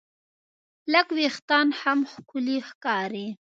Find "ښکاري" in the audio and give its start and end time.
2.69-3.27